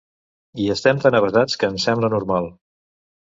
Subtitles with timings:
[0.61, 2.49] Hi estem tan avesats, que ens sembla normal.